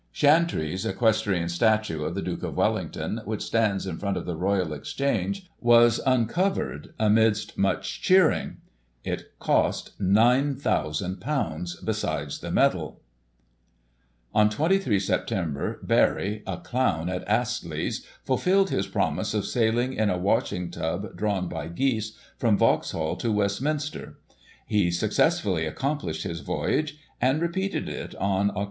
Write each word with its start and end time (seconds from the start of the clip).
Chantrey*s 0.13 0.83
equestrian 0.83 1.47
statue 1.47 2.03
of 2.03 2.15
the 2.15 2.23
Duke 2.23 2.41
of 2.41 2.55
Wellington, 2.55 3.21
which 3.23 3.43
stands 3.43 3.85
in 3.85 3.99
front 3.99 4.17
of 4.17 4.25
the 4.25 4.35
Royal 4.35 4.73
Exchange, 4.73 5.45
was 5.59 6.01
uncovered, 6.07 6.95
amidst 6.97 7.55
much 7.55 8.01
cheering. 8.01 8.57
It 9.03 9.33
cost 9.37 9.91
;£"9,ooo 10.01 11.85
besides 11.85 12.39
the 12.39 12.49
metal. 12.49 12.99
On 14.33 14.49
23 14.49 14.97
Sept. 14.97 15.85
Barry, 15.85 16.41
a 16.47 16.57
clown 16.57 17.07
at 17.07 17.23
Astley's, 17.27 18.03
fulfilled 18.23 18.71
his 18.71 18.87
promise 18.87 19.33
Barry, 19.33 19.39
the 19.39 19.47
Clown, 19.51 19.69
on 19.69 19.75
the 19.75 19.81
Thames. 19.83 19.83
of 19.83 19.93
saiHng 19.99 20.01
in 20.01 20.09
a 20.09 20.17
washing 20.17 20.71
tub 20.71 21.15
drawn 21.15 21.47
by 21.47 21.67
geese, 21.67 22.17
from 22.37 22.57
Vauxhall 22.57 23.17
to 23.17 23.31
Westminster. 23.31 24.17
He 24.65 24.89
successfully 24.89 25.67
accomplished 25.67 26.23
his 26.23 26.39
voyage, 26.39 26.97
and 27.21 27.39
repeated 27.39 27.87
it 27.87 28.15
on 28.15 28.49
Oct. 28.49 28.59